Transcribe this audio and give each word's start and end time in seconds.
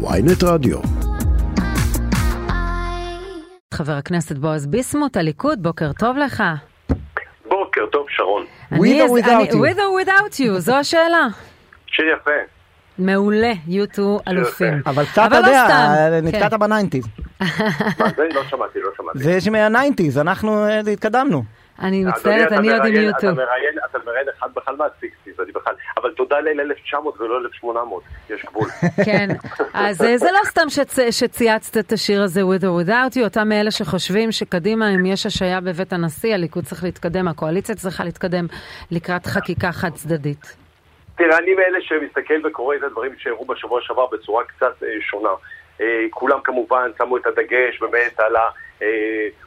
ויינט 0.00 0.42
רדיו. 0.44 0.78
חבר 3.74 3.92
הכנסת 3.92 4.36
בועז 4.38 4.66
ביסמוט, 4.66 5.16
הליכוד, 5.16 5.62
בוקר 5.62 5.92
טוב 5.92 6.16
לך. 6.16 6.42
בוקר 7.48 7.86
טוב, 7.92 8.06
שרון. 8.08 8.44
With 8.72 8.76
or 8.76 9.22
without 9.22 9.52
you? 9.52 9.54
with 9.54 9.76
or 9.76 10.04
without 10.06 10.40
you, 10.40 10.58
זו 10.58 10.74
השאלה. 10.76 11.26
שיר 11.86 12.04
יפה. 12.14 12.30
מעולה, 12.98 13.52
U2 13.66 14.18
אלופים. 14.28 14.82
אבל 14.86 15.04
קצת, 15.04 15.22
אתה 15.26 15.40
לא 15.40 15.46
יודע. 15.46 16.20
נתקעת 16.22 16.50
כן. 16.50 16.58
ב 16.58 16.63
nineties. 16.63 17.06
מה 17.40 17.46
זה? 18.16 18.22
לא 18.34 18.42
שמעתי, 18.50 18.78
לא 18.80 18.90
שמעתי. 18.96 19.18
זה 19.18 19.40
שמה 19.40 19.64
nineties, 19.64 20.18
אנחנו 20.18 20.64
אה, 20.64 20.80
התקדמנו. 20.92 21.42
אני 21.80 22.04
מצטערת, 22.04 22.46
אתה 22.46 22.56
אני 22.56 22.72
עוד 22.72 22.84
עם 22.86 22.94
U2. 22.94 23.18
אתה 23.18 23.32
מראיין, 23.32 23.78
אתה 23.90 23.98
אחד 24.38 24.48
בכלל 24.56 24.76
מה 24.76 24.89
sixties, 24.89 25.40
אני 25.40 25.52
בכלל, 25.52 25.74
אבל 25.96 26.10
תודה 26.10 26.40
לאל 26.40 26.60
1900 26.60 27.20
ולא 27.20 27.38
1800, 27.38 28.02
יש 28.30 28.44
גבול. 28.44 28.68
כן, 29.06 29.28
אז 29.74 30.02
אה, 30.02 30.18
זה 30.18 30.28
לא 30.32 30.38
סתם 30.44 30.66
שצ- 30.68 31.10
שצייצת 31.12 31.76
את 31.76 31.92
השיר 31.92 32.22
הזה 32.22 32.40
with 32.40 32.62
or 32.62 32.86
without 32.86 33.16
you, 33.16 33.24
אותם 33.24 33.48
מאלה 33.48 33.70
שחושבים 33.70 34.32
שקדימה, 34.32 34.88
אם 34.94 35.06
יש 35.06 35.26
השעיה 35.26 35.60
בבית 35.60 35.92
הנשיא, 35.92 36.34
הליכוד 36.34 36.64
צריך 36.64 36.84
להתקדם, 36.84 37.28
הקואליציה 37.28 37.74
צריכה 37.74 38.04
להתקדם 38.04 38.46
לקראת 38.90 39.26
חקיקה 39.26 39.72
חד 39.72 39.90
צדדית. 39.94 40.56
תראה, 41.16 41.38
אני 41.38 41.54
מאלה 41.54 41.78
שמסתכל 41.80 42.46
וקורא 42.46 42.76
את 42.76 42.82
הדברים 42.82 43.12
שהראו 43.18 43.44
בשבוע 43.44 43.80
שעבר 43.82 44.06
בצורה 44.12 44.44
קצת 44.44 44.82
אה, 44.82 44.88
שונה. 45.00 45.28
אה, 45.80 45.86
כולם 46.10 46.38
כמובן 46.44 46.90
שמו 46.98 47.16
את 47.16 47.26
הדגש 47.26 47.80
באמת 47.80 48.20
על 48.20 48.36
ה, 48.36 48.40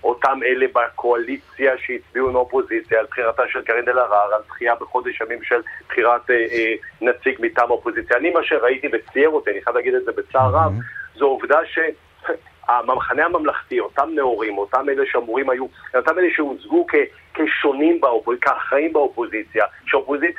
אותם 0.03 0.39
אלה 0.45 0.65
בקואליציה 0.73 1.77
שהצביעו 1.77 2.29
עם 2.29 2.35
האופוזיציה, 2.35 2.99
על 2.99 3.05
בחירתה 3.05 3.43
של 3.47 3.61
קארין 3.61 3.89
אלהרר, 3.89 4.33
על 4.35 4.41
דחייה 4.47 4.75
בחודש 4.75 5.21
ימים 5.21 5.43
של 5.43 5.61
בחירת 5.87 6.29
אה, 6.29 6.35
אה, 6.35 6.73
נציג 7.01 7.35
מטעם 7.39 7.69
האופוזיציה. 7.69 8.17
אני 8.17 8.29
מה 8.29 8.43
שראיתי 8.43 8.87
וצייר 8.93 9.29
אותי, 9.29 9.51
אני 9.51 9.61
חייב 9.61 9.75
להגיד 9.75 9.93
את 9.93 10.05
זה 10.05 10.11
בצער 10.11 10.51
רב, 10.53 10.71
זו 11.15 11.25
עובדה 11.25 11.59
ש... 11.65 11.79
המחנה 12.67 13.25
הממלכתי, 13.25 13.79
אותם 13.79 14.09
נאורים, 14.15 14.57
אותם 14.57 14.89
אלה 14.89 15.03
שאמורים 15.05 15.49
היו, 15.49 15.65
אותם 15.95 16.19
אלה 16.19 16.27
שהוצגו 16.35 16.85
כ, 16.87 16.95
כשונים 17.33 18.01
באופוזיציה, 18.01 18.53
כאחראים 18.53 18.93
באופוזיציה, 18.93 19.65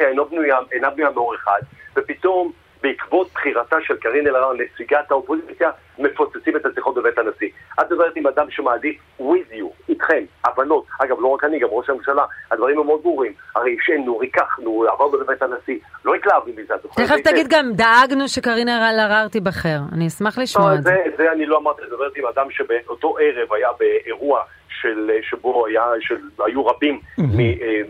אינה 0.08 0.24
בנויה, 0.24 0.56
אינה 0.72 0.90
בנויה 0.90 1.10
מאור 1.10 1.34
אחד, 1.34 1.60
ופתאום 1.96 2.52
בעקבות 2.82 3.28
בחירתה 3.34 3.76
של 3.86 3.96
קארין 3.96 4.26
אלהרר, 4.26 4.52
נציגת 4.52 5.10
האופוזיציה, 5.10 5.70
מפוצצים 5.98 6.56
את 6.56 6.66
השיחות 6.66 6.94
בבית 6.94 7.18
הנשיא. 7.18 7.48
את 7.80 7.92
מדברת 7.92 8.16
עם 8.16 8.26
אדם 8.26 8.50
שמעדיף 8.50 8.96
with 9.20 9.52
you, 9.52 9.88
איתכם, 9.88 10.24
הבנות. 10.44 10.84
אגב, 10.98 11.16
לא 11.20 11.26
רק 11.26 11.44
אני, 11.44 11.58
גם 11.58 11.68
ראש 11.70 11.90
הממשלה, 11.90 12.24
הדברים 12.50 12.78
הם 12.78 12.86
מאוד 12.86 13.02
ברורים. 13.02 13.32
הרי 13.56 13.70
עישנו, 13.70 14.18
ריככנו, 14.18 14.84
עבר 14.88 15.08
בבית 15.08 15.42
הנשיא, 15.42 15.78
לא 16.04 16.14
התלהבנו 16.14 16.52
מזה. 16.56 16.74
את 16.74 16.82
זוכרת 16.82 17.06
תכף. 17.06 17.30
תגיד 17.30 17.46
גם, 17.48 17.72
דאגנו 17.72 18.28
שקרין 18.28 18.68
אלהרר 18.68 19.28
תיבחר. 19.28 19.78
אני 19.92 20.06
אשמח 20.06 20.38
לשמוע 20.38 20.70
לא, 20.70 20.74
את 20.74 20.82
זה. 20.82 20.90
זה, 20.90 21.10
זה 21.16 21.32
אני 21.32 21.46
לא 21.46 21.58
אמרתי, 21.58 21.82
אני 21.82 21.90
מדברת 21.90 22.16
עם 22.16 22.26
אדם 22.26 22.50
שבאותו 22.50 23.16
ערב 23.20 23.52
היה 23.52 23.68
באירוע 23.78 24.42
של, 24.82 25.10
שבו 25.22 25.66
היה, 25.66 25.82
של, 26.00 26.16
היו 26.46 26.66
רבים 26.66 27.00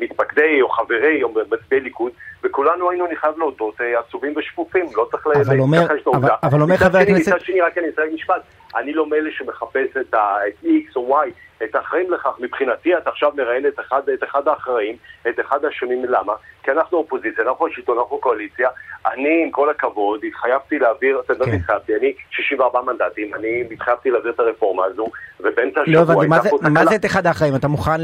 ממתפקדי 0.00 0.62
או 0.62 0.68
חברי 0.68 1.22
או 1.22 1.28
מצביעי 1.50 1.80
ליכוד, 1.80 2.12
וכולנו 2.44 2.90
היינו, 2.90 3.06
אני 3.06 3.16
חייב 3.16 3.38
להודות, 3.38 3.80
אה, 3.80 3.98
עצובים 4.00 4.34
ושפופים, 4.36 4.86
לא 4.96 5.06
צריך 5.10 5.26
להתכחש 5.26 6.06
לעובדה. 6.06 6.26
אבל- 6.42 6.60
אומר 6.62 6.76
חבר 6.76 6.98
הכנסת- 6.98 7.28
מצד 7.28 7.40
שני, 7.40 7.60
רק 7.60 7.78
אני 7.78 7.86
אסיים 7.94 8.14
משפט, 8.14 8.42
אני 8.76 8.92
לא 8.92 9.06
מאלה 9.06 9.30
שמחפש 9.32 9.96
את 10.00 10.14
ה- 10.14 10.36
את 10.48 10.64
X 10.64 10.96
או 10.96 11.18
Y, 11.24 11.28
את 11.64 11.74
האחראים 11.74 12.10
לכך. 12.12 12.30
מבחינתי 12.40 12.96
את 12.96 13.06
עכשיו 13.06 13.30
מראיין 13.36 13.66
את 13.66 13.80
אחד, 13.80 14.02
את 14.08 14.24
אחד 14.24 14.48
האחראים, 14.48 14.96
את 15.28 15.40
אחד 15.40 15.64
האשמים, 15.64 16.04
למה? 16.04 16.32
כי 16.62 16.70
אנחנו 16.70 16.98
אופוזיציה, 16.98 17.44
אנחנו 17.44 17.66
השלטון, 17.66 17.98
אנחנו 17.98 18.18
קואליציה. 18.18 18.68
אני, 19.12 19.42
עם 19.44 19.50
כל 19.50 19.70
הכבוד, 19.70 20.20
התחייבתי 20.28 20.78
להעביר, 20.78 21.20
אתם 21.24 21.34
לא 21.38 21.44
כן. 21.44 21.52
התחייבתי, 21.52 21.96
אני 21.96 22.12
64 22.30 22.80
מנדטים, 22.82 23.34
אני 23.34 23.64
התחייבתי 23.70 24.10
להעביר 24.10 24.32
את 24.32 24.40
הרפורמה 24.40 24.84
הזו, 24.84 25.06
ובאמצע 25.40 25.80
לא 25.86 25.98
השבוע 26.00 26.22
הייתה 26.22 26.40
זה- 26.42 26.50
פה 26.50 26.58
מה. 26.70 26.86
זה 26.86 26.94
את 26.94 27.04
אחד 27.04 27.26
האחראים? 27.26 27.56
אתה 27.56 27.68
מוכן 27.68 28.00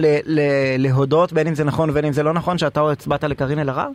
להודות, 0.78 1.32
בין 1.32 1.46
אם 1.46 1.54
זה 1.54 1.64
נכון 1.64 1.90
ובין 1.90 2.04
אם 2.04 2.12
זה 2.12 2.22
לא 2.22 2.32
נכון, 2.32 2.58
שאתה 2.58 2.80
הצבעת 2.92 3.24
לקארין 3.24 3.58
אלהרר? 3.58 3.88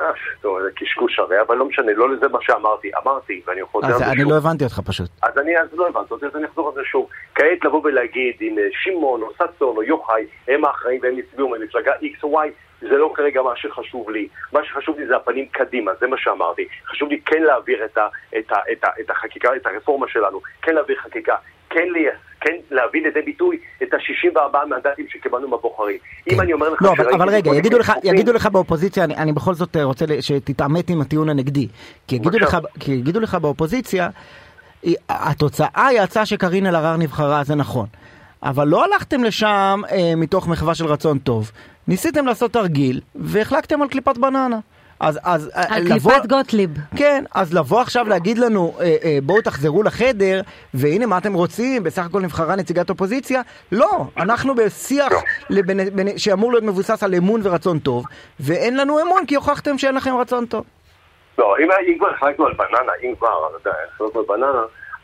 אה, 0.00 0.12
טוב, 0.40 0.62
זה 0.62 0.68
קשקוש 0.76 1.18
הרי, 1.18 1.40
אבל 1.40 1.56
לא 1.56 1.64
משנה, 1.64 1.92
לא 1.92 2.10
לזה 2.10 2.28
מה 2.28 2.38
שאמרתי. 2.42 2.90
אמרתי, 3.02 3.42
ואני 3.46 3.62
חוזר 3.64 3.86
אז 3.86 3.92
על 3.92 3.98
זה 3.98 4.12
אני 4.12 4.20
שוב. 4.20 4.30
לא 4.30 4.36
הבנתי 4.36 4.64
אותך 4.64 4.80
פשוט. 4.86 5.10
אז 5.22 5.38
אני 5.38 5.58
אז 5.58 5.68
לא 5.72 5.88
הבנתי 5.88 6.14
אותי, 6.14 6.26
אז 6.26 6.36
אני 6.36 6.46
אחזור 6.46 6.68
על 6.68 6.74
זה 6.74 6.80
שוב. 6.84 7.08
כעת 7.34 7.64
לבוא 7.64 7.80
ולהגיד 7.84 8.34
אם 8.40 8.58
אה, 8.58 8.64
שמעון 8.72 9.22
או 9.22 9.30
ששון 9.34 9.76
או 9.76 9.82
יוחאי 9.82 10.26
הם 10.48 10.64
האחראים 10.64 11.00
והם 11.02 11.16
הצביעו 11.18 11.48
ממפלגה 11.48 11.92
X 11.92 12.22
או 12.22 12.42
Y, 12.42 12.48
זה 12.80 12.96
לא 12.98 13.12
כרגע 13.14 13.42
מה 13.42 13.56
שחשוב 13.56 14.10
לי. 14.10 14.28
מה 14.52 14.64
שחשוב 14.64 14.98
לי 14.98 15.06
זה 15.06 15.16
הפנים 15.16 15.48
קדימה, 15.48 15.92
זה 16.00 16.06
מה 16.06 16.16
שאמרתי. 16.18 16.68
חשוב 16.86 17.08
לי 17.08 17.20
כן 17.26 17.42
להעביר 17.42 17.84
את, 17.84 17.98
ה, 17.98 18.08
את, 18.38 18.52
ה, 18.52 18.56
את, 18.72 18.84
ה, 18.84 18.88
את 19.00 19.10
החקיקה, 19.10 19.56
את 19.56 19.66
הרפורמה 19.66 20.08
שלנו, 20.08 20.40
כן 20.62 20.74
להעביר 20.74 20.96
חקיקה, 20.96 21.36
כן, 21.70 21.88
לייס, 21.92 22.14
כן 22.40 22.52
להביא 22.70 23.02
לידי 23.02 23.22
ביטוי 23.22 23.58
את 23.82 23.94
ה-64 23.94 24.66
מנדטים 24.66 25.06
שקיבלנו 25.08 25.48
מהבוחרים. 25.48 25.98
אם 26.30 26.40
אני 26.40 26.52
אומר 26.52 26.68
לך 26.68 26.82
לא, 26.82 26.92
אבל, 26.92 27.14
אבל 27.14 27.28
רגע, 27.28 27.54
יגידו 27.54 27.78
לך, 27.78 27.92
יגידו 28.04 28.32
לך 28.32 28.46
באופוזיציה, 28.46 29.04
אני, 29.04 29.16
אני 29.16 29.32
בכל 29.32 29.54
זאת 29.54 29.76
אה, 29.76 29.84
רוצה 29.84 30.04
שתתעמת 30.20 30.90
עם 30.90 31.00
הטיעון 31.00 31.28
הנגדי. 31.28 31.68
כי 32.08 32.16
יגידו, 32.16 32.38
לך. 32.38 32.56
כי 32.80 32.92
יגידו 32.92 33.20
לך 33.20 33.34
באופוזיציה, 33.34 34.08
התוצאה 35.08 35.88
יצאה 35.92 36.26
שקארין 36.26 36.66
אלהרר 36.66 36.96
נבחרה, 36.96 37.44
זה 37.44 37.54
נכון. 37.54 37.86
אבל 38.42 38.68
לא 38.68 38.84
הלכתם 38.84 39.24
לשם 39.24 39.80
אה, 39.90 40.12
מתוך 40.16 40.48
מחווה 40.48 40.74
של 40.74 40.86
רצון 40.86 41.18
טוב. 41.18 41.50
ניסיתם 41.88 42.26
לעשות 42.26 42.52
תרגיל, 42.52 43.00
והחלקתם 43.14 43.82
על 43.82 43.88
קליפת 43.88 44.18
בננה. 44.18 44.58
אז, 45.00 45.18
אז 45.24 45.50
אה, 45.56 45.62
על 45.76 45.82
לבוא- 45.82 46.12
קליפת 46.12 46.26
גוטליב. 46.26 46.70
כן, 46.96 47.24
אז 47.34 47.54
לבוא 47.54 47.80
עכשיו 47.80 48.08
להגיד 48.08 48.38
לנו, 48.38 48.74
אה, 48.80 48.96
אה, 49.04 49.18
בואו 49.22 49.40
תחזרו 49.42 49.82
לחדר, 49.82 50.40
והנה 50.74 51.06
מה 51.06 51.18
אתם 51.18 51.32
רוצים, 51.34 51.82
בסך 51.82 52.06
הכל 52.06 52.20
נבחרה 52.20 52.56
נציגת 52.56 52.90
אופוזיציה, 52.90 53.42
לא, 53.72 53.90
אנחנו 54.16 54.54
בשיח 54.54 55.12
לבין, 55.50 55.80
בין, 55.96 56.18
שאמור 56.18 56.52
להיות 56.52 56.64
מבוסס 56.64 57.02
על 57.02 57.14
אמון 57.14 57.40
ורצון 57.44 57.78
טוב, 57.78 58.04
ואין 58.40 58.76
לנו 58.76 59.00
אמון 59.02 59.26
כי 59.26 59.34
הוכחתם 59.34 59.78
שאין 59.78 59.94
לכם 59.94 60.16
רצון 60.16 60.46
טוב. 60.46 60.64
לא, 61.38 61.54
אם, 61.58 61.68
אם 61.88 61.98
כבר 61.98 62.10
החלטנו 62.10 62.46
על 62.46 62.52
בננה, 62.54 62.92
אם 63.02 63.14
כבר, 63.18 63.28
החלטנו 63.94 64.20
על 64.20 64.26
בננה, 64.28 64.62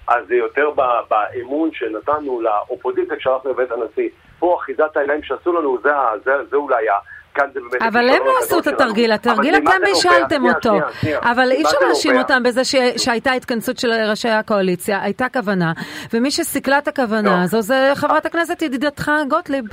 אז 0.08 0.24
זה 0.28 0.34
יותר 0.34 0.70
באמון 1.10 1.70
שנתנו 1.72 2.40
לאופוזיציה 2.40 3.16
כשהלכנו 3.16 3.50
לבית 3.50 3.68
הנשיא. 3.72 4.08
פה 4.38 4.56
אחיזת 4.60 4.96
העיניים 4.96 5.22
שעשו 5.22 5.52
לנו, 5.52 5.78
זה, 5.82 5.90
זה, 6.24 6.32
זה 6.50 6.56
אולי 6.56 6.88
ה... 6.88 6.92
כאן 7.36 7.46
זה 7.54 7.60
באמת... 7.60 7.82
אבל 7.82 8.08
הם 8.08 8.22
לא 8.26 8.32
עשו 8.42 8.58
את. 8.58 8.66
התרגיל, 8.66 9.12
התרגיל 9.12 9.56
אתם? 9.56 9.70
בישלתם 9.84 10.44
אותו. 10.44 10.78
אבל 11.22 11.52
אי 11.52 11.62
אפשר 11.64 11.76
להאשים? 11.86 12.18
אותם 12.18 12.42
בזה 12.42 12.62
שהייתה 12.96 13.32
התכנסות 13.32 13.78
של 13.78 13.92
ראשי 13.92 14.28
הקואליציה, 14.28 15.02
הייתה 15.02 15.26
כוונה, 15.32 15.72
ומי 16.12 16.30
שסיכלה 16.30 16.78
את 16.78 16.88
הכוונה 16.88 17.36
לא. 17.36 17.42
הזו 17.42 17.62
זה 17.62 17.92
חברת 17.94 18.26
הכנסת 18.26 18.62
ידידתך 18.62 19.10
גוטליב. 19.28 19.64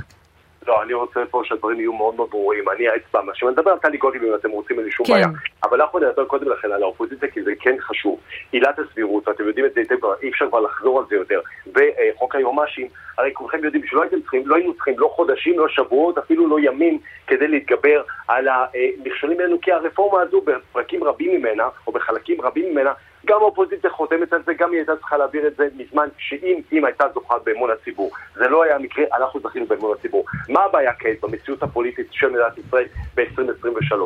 לא, 0.66 0.82
אני 0.82 0.94
רוצה 0.94 1.20
פה 1.30 1.42
שהדברים 1.44 1.80
יהיו 1.80 1.92
מאוד 1.92 2.14
מאוד 2.14 2.30
ברורים. 2.30 2.64
אני 2.68 2.88
האצבע 2.88 3.22
מאשים. 3.22 3.48
אני 3.48 3.56
מדבר 3.56 3.70
על 3.70 3.78
טלי 3.78 3.96
גוטליב 3.96 4.24
אם 4.24 4.34
אתם 4.34 4.50
רוצים, 4.50 4.76
אין 4.78 4.84
לי 4.84 4.92
שום 4.92 5.06
כן. 5.06 5.12
בעיה. 5.12 5.26
אבל 5.62 5.80
אנחנו 5.80 5.98
נדבר 5.98 6.24
קודם 6.24 6.48
לכן 6.48 6.72
על 6.72 6.82
האופוזיציה, 6.82 7.28
כי 7.28 7.42
זה 7.42 7.52
כן 7.60 7.76
חשוב. 7.80 8.20
עילת 8.52 8.78
הסבירות, 8.78 9.28
ואתם 9.28 9.46
יודעים 9.46 9.66
את 9.66 9.74
זה 9.74 9.80
היטב, 9.80 10.06
אי 10.22 10.30
אפשר 10.30 10.48
כבר 10.48 10.60
לחזור 10.60 10.98
על 10.98 11.04
זה 11.08 11.14
יותר. 11.14 11.40
וחוק 11.74 12.34
היועמ"שים, 12.34 12.88
הרי 13.18 13.30
כולכם 13.34 13.64
יודעים 13.64 13.86
שלא 13.86 14.02
הייתם 14.02 14.20
צריכים, 14.20 14.42
לא 14.46 14.56
היינו 14.56 14.74
צריכים 14.74 14.94
לא 14.98 15.12
חודשים, 15.16 15.58
לא 15.58 15.68
שבועות, 15.68 16.18
אפילו 16.18 16.46
לא 16.46 16.60
ימים, 16.60 16.98
כדי 17.26 17.48
להתגבר 17.48 18.02
על 18.28 18.48
המכשולים 18.48 19.40
האלו, 19.40 19.60
כי 19.60 19.72
הרפורמה 19.72 20.20
הזו, 20.22 20.40
בפרקים 20.40 21.04
רבים 21.04 21.40
ממנה, 21.40 21.68
או 21.86 21.92
בחלקים 21.92 22.40
רבים 22.40 22.70
ממנה, 22.72 22.92
גם 23.24 23.40
האופוזיציה 23.40 23.90
חותמת 23.90 24.32
על 24.32 24.42
זה, 24.42 24.54
גם 24.54 24.70
היא 24.70 24.78
הייתה 24.78 24.96
צריכה 24.96 25.16
להעביר 25.16 25.46
את 25.46 25.56
זה 25.56 25.68
מזמן, 25.76 26.08
שאם 26.18 26.60
אם 26.72 26.84
הייתה 26.84 27.04
זוכה 27.14 27.38
באמון 27.44 27.70
הציבור. 27.70 28.10
זה 28.34 28.48
לא 28.48 28.62
היה 28.62 28.78
מקרה, 28.78 29.04
אנחנו 29.16 29.40
זכינו 29.40 29.66
באמון 29.66 29.96
הציבור. 29.98 30.24
מה 30.48 30.60
הבעיה 30.60 30.92
כעת 30.92 31.20
במציאות 31.20 31.62
הפוליטית 31.62 32.06
של 32.10 32.28
מדינת 32.28 32.58
ישראל 32.58 32.86
ב-2023? 33.14 33.96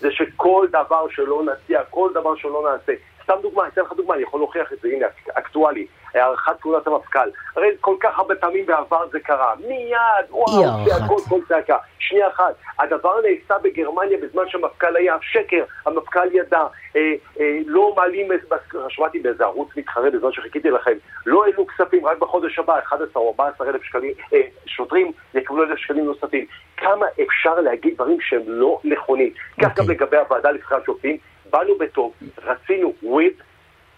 זה 0.00 0.10
שכל 0.10 0.66
דבר 0.70 1.06
שלא 1.10 1.42
נציע, 1.42 1.80
כל 1.90 2.10
דבר 2.14 2.36
שלא 2.36 2.68
נעשה, 2.72 2.92
סתם 3.22 3.34
דוגמה, 3.42 3.68
אתן 3.68 3.80
לך 3.80 3.92
דוגמה, 3.92 4.14
אני 4.14 4.22
יכול 4.22 4.40
להוכיח 4.40 4.72
את 4.72 4.78
זה, 4.82 4.88
הנה, 4.88 5.06
אקטואלי, 5.34 5.86
הארכת 6.14 6.60
כהונת 6.60 6.86
המפכ"ל. 6.86 7.28
הרי 7.56 7.68
כל 7.80 7.96
כך 8.00 8.18
הרבה 8.18 8.34
פעמים 8.34 8.66
בעבר 8.66 9.08
זה 9.12 9.20
קרה, 9.20 9.54
מיד, 9.68 10.26
וואו. 10.30 10.62
צעקות, 10.88 11.22
כל 11.28 11.40
צעקה. 11.48 11.76
שנייה 11.98 12.28
אחת, 12.28 12.54
הדבר 12.78 13.14
נעשה 13.20 13.58
בגרמניה 13.62 14.18
בזמן 14.22 14.42
שהמפכ"ל 14.48 14.96
היה 14.96 15.16
שקר, 15.22 15.64
המפכ"ל 15.86 16.28
ידע, 16.32 16.62
אה, 16.96 17.00
אה, 17.40 17.58
לא 17.66 17.94
מעלים, 17.96 18.28
שמעתי 18.88 19.18
באיזה 19.18 19.44
ערוץ 19.44 19.68
מתחרה 19.76 20.10
בזמן 20.10 20.32
שחיכיתי 20.32 20.70
לכם, 20.70 20.96
לא 21.26 21.44
העלו 21.44 21.66
כספים, 21.66 22.06
רק 22.06 22.18
בחודש 22.18 22.58
הבא 22.58 22.78
11 22.78 23.22
או 23.22 23.28
14 23.28 23.68
אלף 23.68 23.82
שקלים, 23.82 24.12
אה, 24.34 24.40
שוטרים 24.66 25.12
יקבלו 25.34 25.64
אלף 25.64 25.78
שקלים 25.78 26.04
נוספים. 26.04 26.46
כמה 26.76 27.06
אפשר 27.22 27.54
להגיד 27.60 27.94
דברים 27.94 28.20
שהם 28.20 28.42
לא 28.46 28.80
נכונים? 28.84 29.32
כך 29.60 29.70
אוקיי. 29.70 29.84
גם 29.84 29.90
לגבי 29.90 30.16
הוועדה 30.16 30.50
לבחירת 30.50 30.84
שופטים, 30.84 31.16
באנו 31.50 31.78
בטוב, 31.78 32.12
רצינו 32.44 32.92
with, 33.02 33.42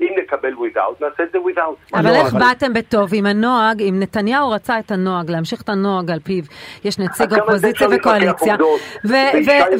אם 0.00 0.14
נקבל 0.18 0.52
with. 0.52 0.64
ווידאוט, 0.64 1.00
נעשה 1.00 1.22
את 1.22 1.32
זה 1.32 1.40
ווידאוט. 1.40 1.78
אבל 1.94 2.14
איך 2.14 2.34
באתם 2.34 2.72
בטוב 2.72 3.10
עם 3.12 3.26
הנוהג, 3.26 3.82
אם 3.82 3.94
נתניהו 3.98 4.50
רצה 4.50 4.78
את 4.78 4.90
הנוהג, 4.90 5.30
להמשיך 5.30 5.62
את 5.62 5.68
הנוהג 5.68 6.10
על 6.10 6.20
פיו, 6.20 6.44
יש 6.84 6.98
נציג 6.98 7.34
אופוזיציה 7.34 7.88
וקואליציה, 7.90 8.56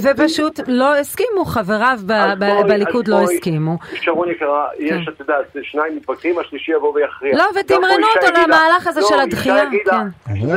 ופשוט 0.02 0.60
לא 0.66 0.96
הסכימו, 0.96 1.44
חבריו 1.44 1.98
בליכוד 2.68 3.08
לא 3.08 3.22
הסכימו. 3.22 3.78
שרון 3.94 4.30
יקרה, 4.30 4.68
יש, 4.78 5.04
כן. 5.04 5.12
את 5.12 5.20
יודעת, 5.20 5.44
שניים 5.62 5.96
מתווכחים, 5.96 6.38
השלישי 6.38 6.72
יבוא 6.72 6.92
ויכריע. 6.94 7.36
לא, 7.36 7.44
ותמרנו 7.60 8.06
אותו 8.16 8.40
למהלך 8.42 8.86
הזה 8.86 9.00
של 9.08 9.20
הדחייה. 9.20 9.64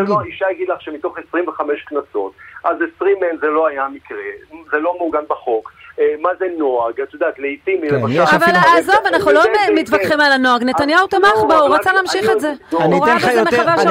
לא, 0.07 0.21
אישה 0.25 0.45
יגיד 0.51 0.69
לך 0.69 0.81
שמתוך 0.81 1.17
25 1.29 1.83
כנסות, 1.89 2.33
אז 2.63 2.77
20 2.95 3.17
מהן 3.19 3.37
זה 3.41 3.47
לא 3.47 3.67
היה 3.67 3.87
מקרה, 3.93 4.17
זה 4.71 4.77
לא 4.77 4.93
מעוגן 4.97 5.23
בחוק. 5.29 5.71
אה, 5.99 6.05
מה 6.21 6.29
זה 6.39 6.45
נוהג, 6.57 7.01
את 7.01 7.13
יודעת, 7.13 7.39
לעיתים, 7.39 7.81
כן, 7.89 7.95
למשל... 7.95 8.21
אבל 8.21 8.55
עזוב, 8.77 8.95
אנחנו 9.05 9.31
לא 9.31 9.41
מתווכחים 9.75 10.21
על 10.21 10.31
הנוהג, 10.31 10.63
נתניהו 10.63 11.07
תמך 11.07 11.43
בו, 11.47 11.53
הוא 11.53 11.75
רצה 11.75 11.93
להמשיך 11.93 12.29
את 12.31 12.41
זה. 12.41 12.53
אני 12.79 12.99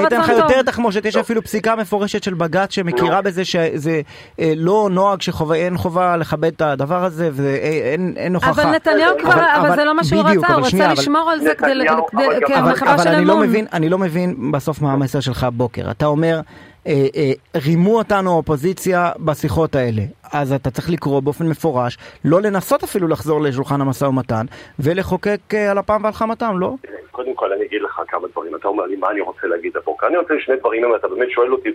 אתן 0.07 0.21
לך 0.21 0.29
יותר 0.29 0.63
תחמושת, 0.63 1.05
יש 1.05 1.17
אפילו 1.17 1.43
פסיקה 1.43 1.77
מפורשת 1.77 2.23
של 2.23 2.35
בג"ץ 2.35 2.73
שמכירה 2.75 3.23
בזה 3.23 3.45
שזה 3.45 4.01
אה, 4.41 4.53
לא 4.57 4.89
נוהג 4.93 5.23
שאין 5.23 5.77
חובה 5.77 6.17
לכבד 6.17 6.53
את 6.53 6.63
הדבר 6.63 7.05
הזה, 7.05 7.31
ואין 7.33 8.35
הוכחה. 8.35 8.51
אבל 8.51 8.71
נתניהו 8.71 9.19
כבר, 9.19 9.47
אבל 9.57 9.77
זה 9.77 9.85
לא 9.85 9.95
מה 9.95 10.05
שהוא 10.05 10.23
רצה, 10.23 10.55
הוא 10.55 10.67
רצה 10.67 10.93
לשמור 10.93 11.31
על 11.31 11.41
זה 11.41 11.55
כמחווה 11.55 12.99
של 12.99 13.09
אמון. 13.09 13.53
לא 13.53 13.59
אני 13.73 13.89
לא 13.89 13.99
מבין 13.99 14.53
בסוף 14.53 14.83
מה 14.83 14.93
המסר 14.93 15.21
שלך 15.21 15.45
הבוקר. 15.45 15.91
אתה 15.91 16.07
אומר... 16.07 16.41
אה, 16.87 16.93
אה, 17.17 17.61
רימו 17.67 17.99
אותנו 17.99 18.31
האופוזיציה 18.31 19.11
בשיחות 19.19 19.75
האלה. 19.75 20.03
אז 20.33 20.53
אתה 20.53 20.71
צריך 20.71 20.91
לקרוא 20.91 21.21
באופן 21.21 21.49
מפורש, 21.49 21.99
לא 22.25 22.41
לנסות 22.43 22.83
אפילו 22.83 23.09
לחזור 23.09 23.41
לשולחן 23.41 23.81
המשא 23.81 24.05
ומתן, 24.05 24.47
ולחוקק 24.79 25.41
אה, 25.55 25.71
על 25.71 25.81
אפם 25.81 26.01
ועל 26.05 26.13
חמתם, 26.13 26.59
לא? 26.59 26.75
קודם 27.11 27.35
כל 27.35 27.53
אני 27.53 27.65
אגיד 27.65 27.83
לך 27.83 28.01
כמה 28.09 28.29
דברים. 28.29 28.55
אתה 28.57 28.69
אומר 28.69 28.87
לי 28.87 28.97
מה 28.97 29.11
אני 29.11 29.21
רוצה 29.21 29.47
להגיד 29.47 29.77
הבוקר. 29.77 30.07
אני 30.07 30.17
רוצה 30.17 30.35
שני 30.41 30.57
דברים, 30.57 30.85
אם 30.85 30.95
אתה 30.95 31.09
באמת 31.09 31.31
שואל 31.31 31.53
אותי 31.53 31.69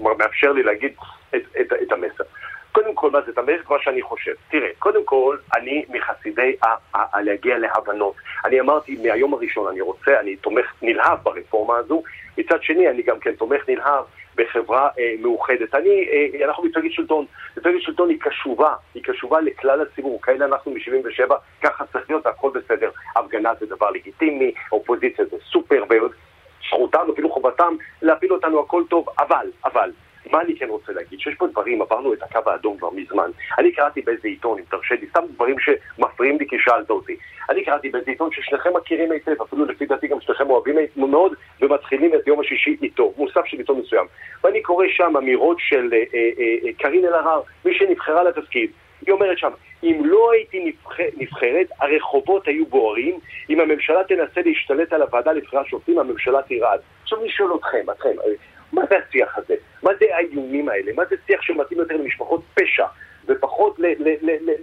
ומאפשר 0.00 0.52
לי 0.52 0.62
להגיד 0.62 0.92
את, 1.30 1.42
את, 1.60 1.72
את 1.82 1.92
המסר. 1.92 2.24
קודם 2.72 2.94
כל, 2.94 3.10
מה 3.10 3.20
זה 3.26 3.32
תמך? 3.32 3.70
מה 3.70 3.76
שאני 3.80 4.02
חושב. 4.02 4.32
תראה, 4.50 4.68
קודם 4.78 5.04
כל, 5.04 5.36
אני 5.56 5.84
מחסידי 5.88 6.56
להגיע 7.14 7.58
להבנות. 7.58 8.14
אני 8.44 8.60
אמרתי 8.60 8.96
מהיום 9.02 9.34
הראשון, 9.34 9.68
אני 9.68 9.80
רוצה, 9.80 10.20
אני 10.20 10.36
תומך 10.36 10.72
נלהב 10.82 11.18
ברפורמה 11.22 11.76
הזו. 11.76 12.02
מצד 12.38 12.62
שני, 12.62 12.88
אני 12.90 13.02
גם 13.02 13.18
כן 13.20 13.32
תומך 13.32 13.68
נלהב 13.68 14.04
בחברה 14.36 14.88
אה, 14.98 15.14
מאוחדת. 15.20 15.74
אני, 15.74 16.08
אה, 16.12 16.44
אנחנו 16.44 16.64
מפלגת 16.64 16.92
שלטון, 16.92 17.26
מפלגת 17.56 17.82
שלטון 17.82 18.08
היא 18.08 18.18
קשובה, 18.20 18.74
היא 18.94 19.02
קשובה 19.02 19.40
לכלל 19.40 19.82
הציבור, 19.82 20.22
כאלה 20.22 20.44
אנחנו 20.44 20.72
מ-77, 20.72 21.34
ככה 21.62 21.84
צריך 21.92 22.10
להיות, 22.10 22.26
הכל 22.26 22.50
בסדר. 22.54 22.90
הפגנה 23.16 23.52
זה 23.60 23.66
דבר 23.66 23.90
לגיטימי, 23.90 24.52
אופוזיציה 24.72 25.24
זה 25.24 25.36
סופר, 25.52 25.84
זכותם, 26.66 27.06
אפילו 27.12 27.30
חובתם, 27.30 27.74
להפיל 28.02 28.32
אותנו, 28.32 28.60
הכל 28.60 28.82
טוב, 28.90 29.06
אבל, 29.18 29.46
אבל, 29.64 29.90
מה 30.30 30.40
אני 30.40 30.56
כן 30.56 30.68
רוצה 30.68 30.92
להגיד? 30.92 31.20
שיש 31.20 31.34
פה 31.34 31.46
דברים, 31.46 31.82
עברנו 31.82 32.12
את 32.12 32.22
הקו 32.22 32.50
האדום 32.50 32.78
כבר 32.78 32.90
מזמן. 32.90 33.30
אני 33.58 33.72
קראתי 33.72 34.02
באיזה 34.02 34.28
עיתון, 34.28 34.58
אם 34.58 34.64
תרשה 34.70 34.94
לי, 34.94 35.06
סתם 35.06 35.20
דברים 35.34 35.56
שמפריעים 35.58 36.38
לי 36.38 36.48
כי 36.48 36.56
שאלת 36.58 36.90
אותי. 36.90 37.16
אני 37.50 37.64
קראתי 37.64 37.88
באיזה 37.88 38.10
עיתון 38.10 38.30
ששניכם 38.32 38.70
מכירים 38.76 39.12
היטב, 39.12 39.42
אפילו 39.42 39.64
לפי 39.64 39.86
דעתי 39.86 40.08
גם 40.08 40.20
שניכם 40.20 40.50
אוהבים 40.50 40.76
מאוד, 40.96 41.32
ומתחילים 41.60 42.14
את 42.14 42.26
יום 42.26 42.40
השישי 42.40 42.76
איתו, 42.82 43.12
מוסף 43.16 43.44
של 43.44 43.58
עיתון 43.58 43.78
מסוים. 43.78 44.06
ואני 44.44 44.62
קורא 44.62 44.86
שם 44.88 45.16
אמירות 45.16 45.56
של 45.60 45.90
אה, 45.92 45.98
אה, 46.14 46.30
אה, 46.66 46.72
קארין 46.78 47.04
אלהרר, 47.04 47.40
מי 47.64 47.74
שנבחרה 47.74 48.24
לתפקיד. 48.24 48.70
היא 49.06 49.12
אומרת 49.12 49.38
שם, 49.38 49.50
אם 49.82 50.02
לא 50.04 50.32
הייתי 50.32 50.64
נבח... 50.64 50.96
נבחרת, 51.16 51.66
הרחובות 51.80 52.48
היו 52.48 52.66
בוערים, 52.66 53.18
אם 53.50 53.60
הממשלה 53.60 54.04
תנסה 54.04 54.40
להשתלט 54.44 54.92
על 54.92 55.02
הוועדה 55.02 55.32
לבחירת 55.32 55.66
שופטים, 55.66 55.98
הממשלה 55.98 56.42
תירעד. 56.42 56.80
עכשיו 57.02 57.20
אני 57.20 57.30
שואל 57.30 57.56
אתכם, 57.56 57.90
אתכם, 57.90 58.14
מה 58.72 58.82
זה 58.90 58.94
השיח 59.08 59.38
הזה? 59.38 59.54
מה 59.82 59.90
זה 60.00 60.04
האיומים 60.16 60.68
האלה? 60.68 60.92
מה 60.96 61.02
זה 61.10 61.16
שיח 61.26 61.42
שמתאים 61.42 61.80
יותר 61.80 61.96
למשפחות 61.96 62.42
פשע 62.54 62.86
ופחות 63.28 63.76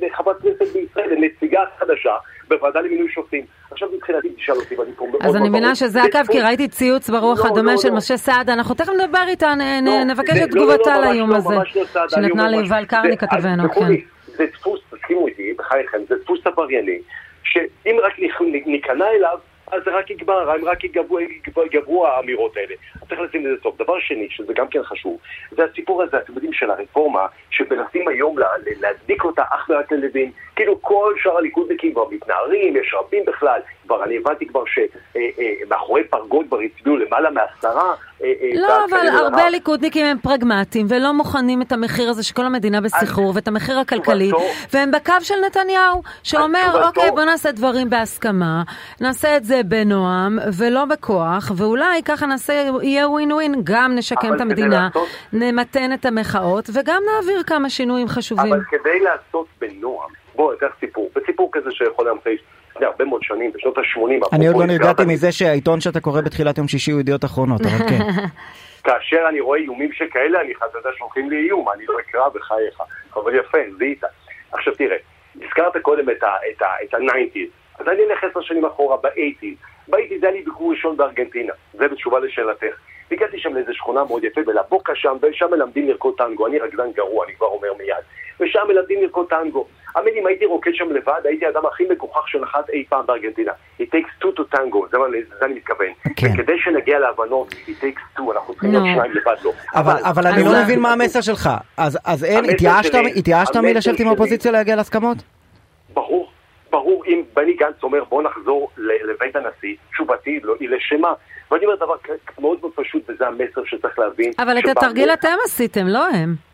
לחברת 0.02 0.42
כנסת 0.42 0.74
בישראל, 0.74 1.14
לנציגה 1.14 1.62
חדשה 1.80 2.16
בוועדה 2.48 2.82
למינוי 2.82 3.10
שופטים? 3.10 3.46
עכשיו 3.72 3.90
מבחינתי 3.96 4.30
תשאל 4.30 4.56
אותי 4.56 4.76
ואני 4.76 4.92
פה 4.96 5.08
מאוד 5.08 5.22
אז 5.26 5.36
אני 5.36 5.50
מבינה 5.50 5.76
שזה 5.76 6.04
הקו, 6.04 6.20
כי 6.32 6.42
ראיתי 6.42 6.68
ציוץ 6.68 7.10
ברוח 7.10 7.46
לא, 7.46 7.50
הדומה 7.50 7.72
לא, 7.72 7.78
של 7.78 7.90
לא. 7.90 7.96
משה 7.96 8.18
סעדה, 8.18 8.54
אנחנו 8.54 8.76
תכף 8.76 8.90
נדבר 8.90 9.24
איתה, 9.28 9.54
נבקש 10.06 10.38
את 10.44 10.52
תגובתה 10.52 11.02
לאיום 11.02 11.34
הזה, 11.36 11.56
שנתנה 12.08 12.50
ליובל 12.50 12.86
קרני 12.86 13.18
כתבנו, 13.18 13.70
כן. 13.74 13.82
זה 14.26 14.46
דפוס, 14.46 14.82
תסכימו 14.90 15.28
איתי, 15.28 15.54
בחייכם, 15.58 15.98
זה 16.10 16.16
דפוס 16.24 16.48
עברייני, 16.48 17.00
שאם 17.44 17.98
רק 18.04 18.14
ניכנע 18.66 19.06
אליו, 19.18 19.38
אז 19.72 19.84
זה 19.86 19.92
רק 19.92 20.10
יגבר, 20.10 20.56
אם 20.56 20.66
רק 20.66 20.84
יגברו 21.66 22.08
האמירות 22.08 22.58
האלה. 22.58 22.76
אז 23.02 23.08
צריך 23.08 23.22
לשים 23.22 23.46
לזה 23.46 23.62
סוף. 23.64 23.78
דבר 23.78 24.00
שני, 24.00 24.28
שזה 24.30 24.54
גם 24.54 24.68
כן 24.68 24.84
חשוב, 24.84 25.18
זה 25.52 25.64
הסיפור 25.64 26.04
הזה, 26.04 26.18
אתם 26.18 26.34
יודעים, 26.34 26.54
של 26.54 26.72
הרפורמה, 26.72 27.28
שמנסים 27.50 28.08
היום 28.08 28.36
להדביק 28.82 29.24
אותה 29.24 29.44
אך 29.50 29.70
ורק 29.70 29.92
ללוין. 29.92 30.32
כאילו 30.56 30.82
כל 30.82 31.14
שאר 31.18 31.38
הליכודניקים 31.38 31.94
כבר 31.94 32.10
מתנערים, 32.10 32.76
יש 32.76 32.94
רבים 32.94 33.26
בכלל. 33.26 33.62
כבר 33.84 34.04
אני 34.04 34.18
הבנתי 34.18 34.48
כבר 34.48 34.64
שמאחורי 34.66 36.04
פרגוד 36.04 36.46
כבר 36.48 36.60
הצביעו 36.60 36.98
למעלה 36.98 37.30
מעשרה. 37.30 37.96
אה, 38.24 38.34
אה, 38.42 38.62
לא, 38.62 38.86
אבל 38.86 39.08
הרבה 39.08 39.50
ליכודניקים 39.50 40.06
הם 40.06 40.18
פרגמטיים 40.18 40.86
ולא 40.90 41.14
מוכנים 41.14 41.62
את 41.62 41.72
המחיר 41.72 42.10
הזה 42.10 42.24
שכל 42.24 42.46
המדינה 42.46 42.82
בסחרור 42.82 43.32
ואת 43.36 43.48
המחיר 43.48 43.80
הכלכלי, 43.80 44.32
והם 44.74 44.92
בקו 44.92 45.14
של 45.22 45.36
נתניהו, 45.46 46.02
שאומר, 46.24 46.88
אוקיי, 46.88 47.12
בוא 47.12 47.24
נעשה 47.24 47.52
דברים 47.52 47.90
בהסכמה, 47.90 48.64
נעשה 49.02 49.38
את 49.38 49.44
זה 49.44 49.62
בנועם 49.66 50.40
ולא 50.58 50.86
בכוח, 50.86 51.52
ואולי 51.56 52.04
ככה 52.06 52.26
נעשה, 52.26 52.54
יהיה 52.82 53.10
ווין 53.10 53.32
ווין, 53.32 53.56
גם 53.64 53.96
נשקם 53.96 54.36
את 54.36 54.42
המדינה, 54.42 54.90
נמתן 55.34 55.94
את 55.94 56.06
המחאות 56.06 56.70
וגם 56.74 57.02
נעביר 57.16 57.44
כמה 57.44 57.70
שינויים 57.70 58.08
חשובים. 58.08 58.54
אבל 58.54 58.62
כדי 58.70 59.00
לעשות 59.00 59.48
בנועם, 59.62 60.10
בוא, 60.36 60.54
אתן 60.54 60.68
סיפור, 60.80 61.10
וסיפור 61.16 61.50
כזה 61.52 61.72
שיכול 61.72 62.06
להמחיש. 62.06 62.42
לפני 62.80 62.88
הרבה 62.88 63.06
מאוד 63.06 63.24
שנים, 63.24 63.52
בשנות 63.52 63.78
ה-80. 63.78 64.36
אני 64.36 64.48
עוד 64.48 64.56
לא 64.58 64.66
נרגעתי 64.66 65.04
מזה 65.08 65.32
שהעיתון 65.32 65.82
שאתה 65.82 66.00
קורא 66.00 66.22
בתחילת 66.22 66.58
יום 66.58 66.68
שישי 66.68 66.92
הוא 66.92 67.00
ידיעות 67.00 67.26
אחרונות, 67.26 67.62
אבל 67.62 67.90
כן. 67.90 68.00
כאשר 68.86 69.26
אני 69.30 69.40
רואה 69.40 69.60
איומים 69.60 69.94
שכאלה, 69.94 70.42
אני 70.42 70.56
חייב 70.56 70.72
לדעת 70.80 70.94
שולחים 70.98 71.30
לי 71.30 71.38
איום, 71.38 71.70
אני 71.70 71.86
לא 71.86 72.00
אקרא 72.00 72.30
בחייך. 72.30 72.82
אבל 73.16 73.36
יפה, 73.36 73.58
זיהית. 73.78 74.04
עכשיו 74.52 74.76
תראה, 74.76 74.98
הזכרת 75.36 75.78
קודם 75.82 76.10
את 76.10 76.24
ה-90's, 76.24 77.40
אז 77.80 77.88
אני 77.88 78.02
אלך 78.10 78.24
עשר 78.24 78.42
שנים 78.42 78.66
אחורה, 78.66 78.98
ב-80's. 78.98 79.46
ב-80's 79.90 80.22
היה 80.22 80.32
לי 80.32 80.42
ביקור 80.42 80.72
ראשון 80.72 80.98
בארגנטינה, 80.98 81.54
זה 81.74 81.88
בתשובה 81.88 82.20
לשאלתך. 82.20 82.76
הגעתי 83.12 83.40
שם 83.40 83.54
לאיזה 83.54 83.74
שכונה 83.74 84.04
מאוד 84.04 84.24
יפה, 84.24 84.42
בלבוקה 84.46 84.96
שם, 84.96 85.18
ושם 85.22 85.46
מלמדים 85.52 85.90
לרקוד 85.90 86.14
טנגו, 86.18 86.48
אני 86.48 86.60
רקדן 86.60 86.92
גרוע, 86.92 87.26
אני 87.26 87.36
כבר 87.36 87.48
אומר 87.48 87.74
מיד. 87.78 88.04
ושם 88.40 88.60
מלמדים 88.68 89.02
לרקוד 89.04 89.28
טנגו. 89.30 89.66
האמן 89.96 90.12
אם 90.22 90.28
הייתי 90.28 90.46
רוקד 90.46 90.72
שם 90.74 90.92
לבד, 90.92 91.22
הייתי 91.24 91.46
האדם 91.46 91.66
הכי 91.66 91.84
מגוחך 91.90 92.28
שנחת 92.28 92.70
אי 92.70 92.84
פעם 92.90 93.06
בארגנטינה. 93.06 93.52
It 93.82 93.84
takes 93.84 94.24
two 94.24 94.40
to 94.40 94.56
tango, 94.56 94.78
זה 94.92 94.98
מה 94.98 95.06
אני 95.42 95.54
מתכוון. 95.54 95.88
כן. 96.16 96.28
וכדי 96.34 96.60
שנגיע 96.64 97.00
להבנות, 97.00 97.54
it 97.54 97.84
takes 97.84 98.20
two, 98.20 98.24
אנחנו 98.34 98.54
צריכים 98.54 98.72
להיות 98.72 98.86
שניים 98.96 99.12
לבד 99.12 99.36
לא. 99.44 99.52
אבל 100.10 100.28
אני 100.28 100.44
לא 100.44 100.64
מבין 100.64 100.80
מה 100.80 100.94
המסר 100.94 101.22
שלך. 101.22 101.50
אז 101.78 102.24
אין, 102.24 102.46
התייאשת 103.18 103.56
מלשבת 103.56 104.00
עם 104.00 104.08
האופוזיציה 104.08 104.52
להגיע 104.52 104.76
להסכמות? 104.76 105.18
ברור. 105.94 106.30
ברור, 106.72 107.04
אם 107.08 107.24
בני 107.34 107.54
גנץ 107.54 107.84
אומר 107.84 108.04
בוא 108.04 108.24
נחזור 108.24 108.70
לבית 108.78 109.36
הנשיא, 109.36 109.76
תשובתי 109.92 110.40
לא, 110.44 110.56
היא 110.60 110.70
לשמה. 110.70 111.14
ואני 111.52 111.66
אומר 111.66 111.76
דבר 111.76 111.96
מאוד 112.40 112.58
מאוד 112.62 112.72
פשוט, 112.76 113.10
וזה 113.10 113.28
המסר 113.28 113.62
שצריך 113.66 114.00
להבין. 114.00 114.32
אבל 114.40 114.60
את 114.60 114.68
התרגיל 114.68 115.10
אתם 115.14 115.36
עשיתם, 115.46 115.88
לא 115.88 116.08
הם. 116.08 116.49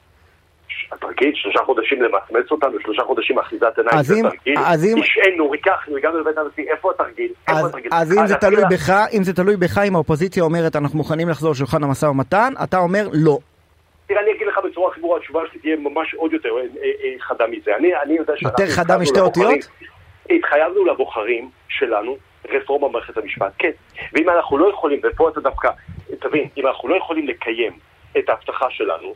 התרגיל, 0.92 1.32
שלושה 1.36 1.60
חודשים 1.66 2.02
למסמס 2.02 2.52
אותנו, 2.52 2.80
שלושה 2.82 3.04
חודשים 3.04 3.40
אחיזת 3.40 3.78
עיניים, 3.78 4.04
זה 4.04 4.16
תרגיל, 4.22 4.58
השענו, 4.58 5.52
ריככנו, 5.52 5.98
הגענו 5.98 6.20
לבית 6.20 6.38
הנשיא, 6.38 6.64
איפה 6.72 6.92
התרגיל? 6.92 7.34
אז 7.92 8.18
אם 8.18 8.28
זה 8.28 8.36
תלוי 8.36 8.64
בך, 8.72 8.90
אם 9.18 9.24
זה 9.24 9.34
תלוי 9.34 9.58
בך, 9.58 9.78
אם 9.78 9.96
האופוזיציה 9.96 10.44
אומרת 10.44 10.76
אנחנו 10.76 10.98
מוכנים 10.98 11.30
לחזור 11.30 11.52
לשולחן 11.52 11.84
המשא 11.84 12.06
ומתן, 12.06 12.54
אתה 12.64 12.78
אומר 12.78 13.08
לא. 13.14 13.38
תראה, 14.08 14.22
אני 14.22 14.32
אגיד 14.32 14.48
לך 14.48 14.60
בצורה 14.66 14.92
הכי 14.92 15.02
ברורה, 15.02 15.18
התשובה 15.18 15.42
שלי 15.52 15.60
תהיה 15.60 15.76
ממש 15.76 16.14
עוד 16.14 16.34
יותר 16.34 16.50
אה, 16.50 16.62
אה, 16.62 17.20
חדה 17.20 17.48
מזה. 17.48 17.76
אני 17.76 18.14
יודע 18.14 18.34
שאנחנו... 18.38 18.64
יותר 18.64 18.74
חדה 18.74 18.98
משתי 18.98 19.20
אותיות? 19.20 19.68
התחייבנו 20.30 20.86
לבוחרים 20.86 21.50
שלנו 21.68 22.18
רפורמה 22.50 22.88
במערכת 22.88 23.18
המשפט, 23.18 23.52
כן. 23.58 23.72
ואם 24.14 24.30
אנחנו 24.30 24.58
לא 24.58 24.70
יכולים, 24.70 25.00
ופה 25.04 25.30
אתה 25.30 25.42
דווקא, 25.42 25.70
תבין, 26.20 26.48
אם 26.58 26.68
אנחנו 26.68 26.90
לא 26.90 26.96
יכולים 26.96 27.28
לקיים 27.28 27.72
את 28.18 28.30
ההבטחה 28.30 28.66
שלנו, 28.70 29.14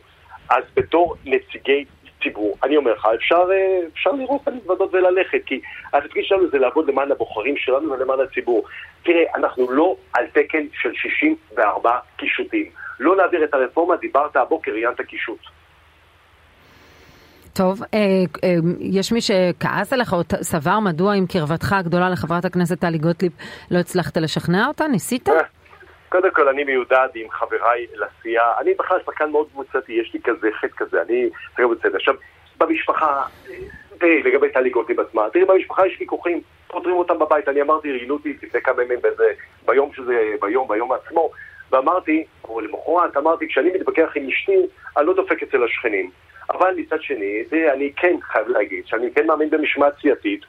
אז 0.50 0.64
בתור 0.76 1.14
נציגי 1.24 1.84
ציבור, 2.22 2.56
אני 2.62 2.76
אומר 2.76 2.92
לך, 2.92 3.08
אפשר, 3.14 3.48
אה, 3.52 3.86
אפשר 3.92 4.10
לראות 4.10 4.42
את 4.42 4.48
המזוודות 4.48 4.94
וללכת, 4.94 5.40
כי 5.46 5.60
התפקיד 5.92 6.24
שלנו 6.24 6.50
זה 6.50 6.58
לעבוד 6.58 6.88
למען 6.88 7.12
הבוחרים 7.12 7.56
שלנו 7.56 7.92
ולמען 7.92 8.18
הציבור. 8.20 8.64
תראה, 9.02 9.22
אנחנו 9.34 9.70
לא 9.70 9.96
על 10.12 10.26
תקן 10.26 10.66
של 10.82 10.90
64 10.94 11.98
קישוטים. 12.16 12.70
לא 13.00 13.16
להעביר 13.16 13.44
את 13.44 13.54
הרפורמה, 13.54 13.96
דיברת 13.96 14.36
הבוקר, 14.36 14.72
עיינת 14.72 15.00
קישוט. 15.00 15.38
טוב, 17.52 17.82
אה, 17.94 17.98
אה, 18.44 18.56
יש 18.80 19.12
מי 19.12 19.20
שכעס 19.20 19.92
עליך 19.92 20.12
או 20.12 20.20
סבר 20.42 20.80
מדוע 20.80 21.14
עם 21.14 21.26
קרבתך 21.26 21.72
הגדולה 21.72 22.10
לחברת 22.10 22.44
הכנסת 22.44 22.80
טלי 22.80 22.98
גוטליב 22.98 23.32
לא 23.70 23.78
הצלחת 23.78 24.16
לשכנע 24.16 24.66
אותה? 24.66 24.88
ניסית? 24.88 25.28
אה, 26.14 26.20
קודם 26.20 26.30
כל, 26.34 26.48
אני 26.48 26.64
מיודד 26.64 27.08
עם 27.14 27.30
חבריי 27.30 27.86
לסיעה. 27.94 28.60
אני 28.60 28.74
בכלל 28.74 28.98
שחקן 29.06 29.30
מאוד 29.30 29.48
קבוצתי, 29.52 29.92
יש 29.92 30.14
לי 30.14 30.20
כזה 30.24 30.48
חטא 30.52 30.76
כזה, 30.76 31.02
אני. 31.02 31.30
עכשיו, 31.94 32.14
במשפחה, 32.58 33.22
אה, 33.50 33.54
תראי, 33.98 34.22
לגבי 34.22 34.48
טלי 34.48 34.70
גוטליב 34.70 35.00
עצמה, 35.00 35.30
תראי, 35.32 35.44
במשפחה 35.44 35.86
יש 35.86 35.96
ויכוחים, 36.00 36.40
פותרים 36.66 36.96
אותם 36.96 37.18
בבית. 37.18 37.48
אני 37.48 37.62
אמרתי, 37.62 37.92
ראיינו 37.92 38.14
אותי 38.14 38.36
לפני 38.42 38.60
כמה 38.60 38.82
ימים 38.82 39.00
באיזה, 39.00 39.32
ביום 39.66 39.90
שזה, 39.92 40.34
ביום, 40.40 40.68
ביום 40.68 40.92
עצמו, 40.92 41.30
ואמרתי, 41.70 42.24
או 42.44 42.60
למחרת, 42.60 43.16
אמרתי, 43.16 43.48
כשאני 43.48 43.70
מתווכח 43.70 44.12
עם 44.14 44.28
אשתי, 44.28 44.56
אני 44.96 45.06
לא 45.06 45.14
דופק 45.14 45.42
אצל 45.42 45.64
השכנים. 45.64 46.10
אבל 46.50 46.74
מצד 46.76 47.02
שני, 47.02 47.44
תראי, 47.50 47.70
אני 47.70 47.92
כן 47.96 48.16
חייב 48.22 48.48
להגיד 48.48 48.86
שאני 48.86 49.10
כן 49.14 49.26
מאמין 49.26 49.50
במשמעת 49.50 49.92
סיעתית. 50.00 50.44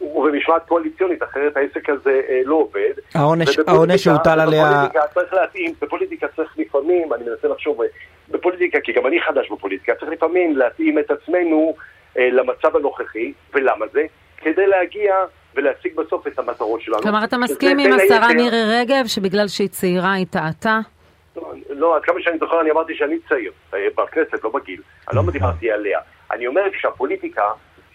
ובמשמעת 0.00 0.62
קואליציונית, 0.68 1.22
אחרת 1.22 1.56
העסק 1.56 1.88
הזה 1.90 2.20
אה, 2.28 2.40
לא 2.44 2.54
עובד. 2.54 2.92
העונש- 3.14 3.96
שהוטל 3.96 4.40
עליה- 4.40 4.64
בפוליטיקה 4.64 5.00
צריך 5.14 5.32
להתאים, 5.34 5.74
בפוליטיקה 5.82 6.26
צריך 6.36 6.54
לפעמים, 6.58 7.12
אני 7.14 7.24
מנסה 7.24 7.48
לחשוב, 7.48 7.82
אה, 7.82 7.86
בפוליטיקה, 8.28 8.78
כי 8.80 8.92
גם 8.92 9.06
אני 9.06 9.20
חדש 9.20 9.50
בפוליטיקה, 9.50 9.92
צריך 9.94 10.10
לפעמים 10.12 10.56
להתאים 10.56 10.98
את 10.98 11.10
עצמנו 11.10 11.74
אה, 12.18 12.28
למצב 12.30 12.76
הנוכחי, 12.76 13.32
ולמה 13.54 13.86
זה? 13.92 14.02
כדי 14.36 14.66
להגיע 14.66 15.14
ולהשיג 15.54 15.94
בסוף 15.96 16.26
את 16.26 16.38
המטרות 16.38 16.80
שלנו. 16.80 17.02
כלומר, 17.02 17.24
אתה 17.24 17.38
מסכים 17.38 17.78
עם 17.78 17.90
השרה 17.92 18.28
מירי 18.34 18.62
רגב 18.80 19.06
שבגלל 19.06 19.48
שהיא 19.48 19.68
צעירה 19.68 20.12
היא 20.12 20.26
טעתה? 20.30 20.78
לא, 21.36 21.42
לא, 21.70 21.96
עד 21.96 22.02
כמה 22.02 22.14
שאני 22.20 22.38
זוכר, 22.38 22.60
אני 22.60 22.70
אמרתי 22.70 22.94
שאני 22.94 23.16
צעיר, 23.28 23.52
אה, 23.74 23.78
בכנסת, 23.96 24.44
לא 24.44 24.50
בגיל. 24.50 24.80
אני 25.08 25.16
לא 25.26 25.32
דיברתי 25.32 25.70
עליה. 25.70 25.98
אני 26.32 26.46
אומר 26.46 26.62
שהפוליטיקה 26.80 27.42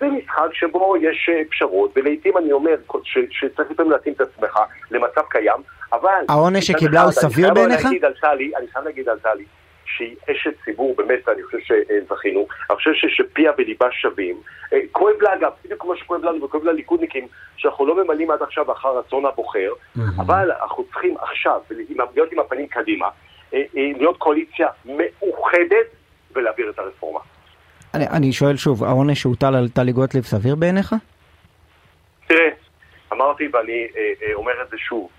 זה 0.04 0.10
משחק 0.10 0.54
שבו 0.54 0.96
יש 0.98 1.30
אה, 1.34 1.42
פשרות, 1.52 1.92
ולעיתים 1.96 2.38
אני 2.38 2.52
אומר 2.52 2.76
ש- 3.04 3.18
שצריך 3.30 3.72
לפעמים 3.72 3.92
להתאים 3.92 4.14
את 4.14 4.22
עצמך 4.22 4.60
למצב 4.92 5.22
קיים, 5.30 5.62
אבל... 5.94 6.26
העונש 6.30 6.68
שקיבלה 6.68 7.02
הוא 7.02 7.12
סביר 7.12 7.54
בעיניך? 7.54 7.86
אני 7.86 8.68
חייב 8.72 8.86
להגיד 8.86 9.10
על 9.10 9.20
טלי, 9.20 9.46
שהיא 9.86 10.16
אשת 10.32 10.54
ציבור, 10.66 10.96
באמת, 10.98 11.30
אני 11.30 11.44
חושב 11.44 11.58
שזכינו, 11.60 12.48
אני 12.70 12.76
חושב 12.78 12.92
שפיה 12.94 13.52
וליבה 13.58 13.92
שווים. 13.92 14.36
אה, 14.74 14.80
כואב 14.92 15.16
לה, 15.22 15.34
אגב, 15.34 15.52
בדיוק 15.66 15.82
כמו 15.82 15.96
שכואב 15.96 16.26
לנו 16.26 16.46
וכואב 16.46 16.64
לליכודניקים, 16.64 17.28
שאנחנו 17.58 17.86
לא 17.86 18.04
ממלאים 18.04 18.32
עד 18.32 18.42
עכשיו 18.42 18.72
אחר 18.72 18.98
רצון 18.98 19.26
הבוחר, 19.26 19.74
אבל 20.20 20.52
אנחנו 20.62 20.84
צריכים 20.84 21.18
עכשיו, 21.22 21.60
להיות 22.16 22.32
עם 22.32 22.40
הפנים 22.40 22.68
קדימה, 22.68 23.08
אה, 23.54 23.60
אה, 23.78 23.92
להיות 23.98 24.18
קואליציה 24.18 24.68
מאוחדת 24.86 25.88
ולהעביר 26.36 26.70
את 26.70 26.80
הרפורמה. 26.80 27.20
אני, 27.94 28.08
אני 28.08 28.34
שואל 28.34 28.58
שוב, 28.58 28.84
העונש 28.84 29.22
שהוטל 29.22 29.56
על 29.56 29.70
טלי 29.70 29.92
גוטליב 29.92 30.24
סביר 30.24 30.56
בעיניך? 30.56 30.96
תראה, 32.28 32.50
אמרתי 33.14 33.48
ואני 33.54 33.88
אה, 33.98 34.28
אה, 34.28 34.34
אומר 34.34 34.52
את 34.66 34.70
זה 34.70 34.78
שוב, 34.78 35.10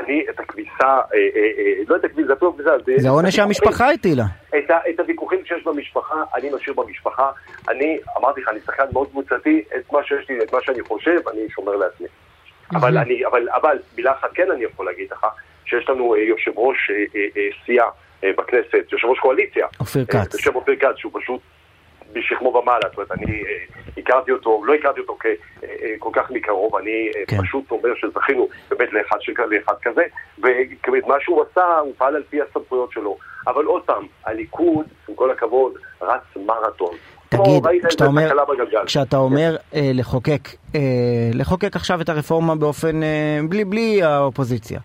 אני 0.00 0.24
את 0.30 0.40
הכביסה, 0.40 0.70
אה, 0.82 0.96
אה, 1.14 1.40
אה, 1.58 1.72
לא 1.88 1.96
את 1.96 2.04
הכביסה, 2.04 2.28
זה 2.28 2.34
לא 2.42 2.52
כביסה, 2.56 2.70
זה 2.96 3.08
עונש 3.08 3.36
שהמשפחה 3.36 3.90
הטילה. 3.90 4.24
את, 4.48 4.70
את 4.90 5.00
הוויכוחים 5.00 5.38
שיש 5.44 5.64
במשפחה, 5.64 6.22
אני 6.34 6.50
משאיר 6.56 6.74
במשפחה. 6.74 7.30
אני, 7.68 7.98
אמרתי 8.16 8.40
לך, 8.40 8.48
אני 8.48 8.60
שחקן 8.60 8.84
מאוד 8.92 9.08
קבוצתי, 9.10 9.62
את 9.76 9.92
מה 9.92 9.98
שיש 10.04 10.28
לי, 10.28 10.38
את 10.42 10.52
מה 10.52 10.58
שאני 10.62 10.82
חושב, 10.82 11.28
אני 11.32 11.40
שומר 11.50 11.76
לעצמי. 11.76 12.06
אבל, 12.74 12.98
אני, 12.98 13.26
אבל, 13.26 13.48
אבל 13.48 13.78
מילה 13.96 14.12
אחת 14.12 14.28
כן 14.34 14.50
אני 14.50 14.64
יכול 14.64 14.86
להגיד 14.86 15.08
לך, 15.12 15.26
שיש 15.64 15.88
לנו 15.88 16.14
אה, 16.14 16.20
יושב 16.20 16.52
ראש 16.56 16.90
אה, 16.90 16.96
אה, 16.96 17.26
אה, 17.36 17.48
סיעה 17.66 17.86
אה, 18.24 18.30
בכנסת, 18.36 18.92
יושב 18.92 19.06
ראש 19.06 19.18
קואליציה. 19.18 19.66
אופיר 19.80 20.04
אה, 20.14 20.24
כץ. 20.24 20.34
בשם 20.34 20.54
אופיר 20.54 20.76
כץ, 20.76 20.96
שהוא 20.96 21.12
פשוט 21.20 21.40
בשכמו 22.14 22.48
ומעלה, 22.48 22.80
זאת 22.88 22.96
אומרת, 22.96 23.12
אני 23.12 23.32
אה, 23.42 23.64
הכרתי 23.98 24.32
אותו, 24.32 24.62
לא 24.64 24.74
הכרתי 24.74 25.00
אותו 25.00 25.16
כ, 25.20 25.26
אה, 25.26 25.32
אה, 25.62 25.94
כל 25.98 26.10
כך 26.12 26.30
מקרוב, 26.30 26.76
אני 26.76 27.10
אה, 27.16 27.22
כן. 27.26 27.42
פשוט 27.42 27.70
אומר 27.70 27.88
שזכינו 27.96 28.48
באמת 28.70 28.92
לאחד, 28.92 29.16
שכ- 29.20 29.40
לאחד 29.50 29.74
כזה, 29.82 30.02
ואת 30.38 31.06
מה 31.06 31.14
שהוא 31.20 31.44
עשה, 31.50 31.78
הוא 31.78 31.92
פעל 31.98 32.16
על 32.16 32.22
פי 32.30 32.38
הסמכויות 32.42 32.92
שלו. 32.92 33.16
אבל 33.46 33.64
עוד 33.64 33.82
פעם, 33.82 34.06
הליכוד, 34.26 34.86
עם 35.08 35.14
כל 35.14 35.30
הכבוד, 35.30 35.72
רץ 36.02 36.22
מרתון. 36.46 36.94
תגיד, 37.28 37.64
כשאתה 37.88 38.06
אומר. 38.06 38.28
כשאתה 38.86 39.16
אומר 39.16 39.56
אה, 39.74 39.90
לחוקק, 39.94 40.48
אה, 40.74 40.80
לחוקק 41.34 41.76
עכשיו 41.76 42.00
את 42.00 42.08
הרפורמה 42.08 42.54
באופן, 42.54 43.02
אה, 43.02 43.38
בלי, 43.48 43.64
בלי 43.64 44.02
האופוזיציה, 44.02 44.80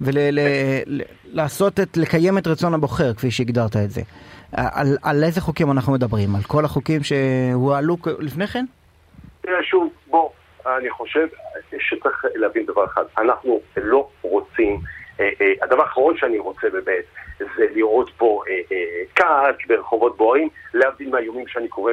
ולעשות 0.00 1.80
את, 1.80 1.96
לקיים 1.96 2.38
את 2.38 2.46
רצון 2.46 2.74
הבוחר, 2.74 3.14
כפי 3.14 3.30
שהגדרת 3.30 3.76
את 3.76 3.90
זה. 3.90 4.00
על, 4.52 4.86
על 5.02 5.24
איזה 5.24 5.40
חוקים 5.40 5.70
אנחנו 5.70 5.92
מדברים? 5.92 6.34
על 6.34 6.42
כל 6.42 6.64
החוקים 6.64 7.00
שהועלו 7.02 7.96
לפני 8.18 8.46
כן? 8.46 8.64
תראה, 9.40 9.62
שוב, 9.62 9.92
בוא, 10.06 10.30
אני 10.66 10.90
חושב 10.90 11.26
שצריך 11.78 12.24
להבין 12.34 12.66
דבר 12.66 12.84
אחד, 12.84 13.02
אנחנו 13.18 13.60
לא 13.76 14.08
רוצים, 14.22 14.74
אה, 14.74 14.76
אה, 14.76 14.99
הדבר 15.62 15.82
האחרון 15.82 16.16
שאני 16.16 16.38
רוצה 16.38 16.70
באמת, 16.70 17.04
זה 17.38 17.66
לראות 17.74 18.10
פה 18.16 18.42
אה, 18.48 18.60
אה, 18.72 19.02
כעס 19.14 19.56
ברחובות 19.68 20.16
בוערים, 20.16 20.48
להבדיל 20.74 21.10
מהאיומים 21.10 21.48
שאני 21.48 21.68
קורא 21.68 21.92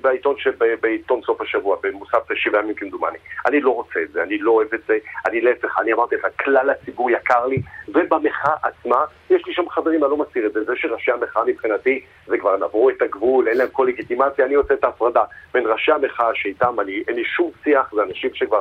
בעיתון, 0.00 0.34
בעיתון 0.80 1.20
סוף 1.22 1.40
השבוע, 1.40 1.76
במוסף 1.82 2.34
שבעה 2.34 2.62
ימים 2.62 2.74
כמדומני. 2.74 3.18
אני 3.46 3.60
לא 3.60 3.70
רוצה 3.70 4.00
את 4.02 4.12
זה, 4.12 4.22
אני 4.22 4.38
לא 4.38 4.50
אוהב 4.50 4.74
את 4.74 4.80
זה, 4.88 4.98
אני 5.26 5.40
להפך, 5.40 5.78
אני 5.78 5.92
אמרתי 5.92 6.16
לך, 6.16 6.26
כלל 6.44 6.70
הציבור 6.70 7.10
יקר 7.10 7.46
לי, 7.46 7.62
ובמחאה 7.88 8.54
עצמה, 8.62 9.04
יש 9.30 9.46
לי 9.46 9.54
שם 9.54 9.68
חברים, 9.68 10.04
אני 10.04 10.10
לא 10.10 10.16
מסתיר 10.16 10.46
את 10.46 10.52
זה, 10.52 10.64
זה 10.64 10.72
שראשי 10.76 11.12
המחאה 11.12 11.44
מבחינתי, 11.44 12.04
זה 12.26 12.38
כבר 12.38 12.56
נברו 12.56 12.90
את 12.90 13.02
הגבול, 13.02 13.48
אין 13.48 13.58
להם 13.58 13.68
כל 13.72 13.84
לגיטימציה, 13.88 14.46
אני 14.46 14.54
עושה 14.54 14.74
את 14.74 14.84
ההפרדה 14.84 15.24
בין 15.54 15.66
ראשי 15.66 15.92
המחאה 15.92 16.30
שאיתם 16.34 16.80
אני, 16.80 17.02
אין 17.08 17.16
לי 17.16 17.24
שום 17.24 17.50
שיח, 17.64 17.94
זה 17.94 18.02
אנשים 18.02 18.30
שכבר 18.34 18.60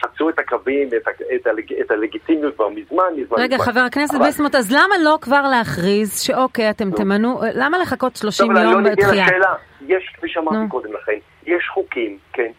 חצו 0.00 0.28
את 0.28 0.38
הקווים, 0.38 0.88
את, 0.88 1.08
את, 1.34 1.46
הלג, 1.46 1.72
את 1.80 1.90
הלגיטימיות 1.90 2.54
כבר 2.54 2.68
מזמן, 2.68 3.04
מזמן. 3.16 3.38
רגע, 3.38 3.56
מזמן. 3.56 3.72
חבר 3.72 3.80
הכנסת 3.80 4.14
אבל- 4.14 4.24
ביסמוט, 4.24 4.54
אז 4.54 4.72
למה 4.72 4.94
לא 5.04 5.18
כבר 5.20 5.42
להכריז 5.50 6.20
שאוקיי, 6.20 6.70
אתם 6.70 6.90
תמנו, 6.90 7.40
למה 7.54 7.78
לחכות 7.78 8.16
30 8.16 8.46
טוב, 8.46 8.56
יום 8.56 8.72
לא 8.72 8.78
מגיע 8.80 8.92
בתחייה? 8.92 9.24
לשאלה. 9.26 9.54
יש, 9.86 10.12
כפי 10.16 10.28
שאמרתי 10.28 10.56
נו. 10.56 10.68
קודם 10.68 10.92
לכן, 10.92 11.18
יש 11.46 11.68
חוקים, 11.74 12.18
כן, 12.32 12.50